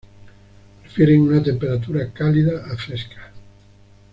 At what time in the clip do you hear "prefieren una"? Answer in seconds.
0.81-1.43